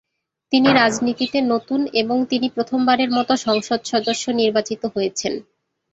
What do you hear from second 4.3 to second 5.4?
নির্বাচিত হয়েছেন।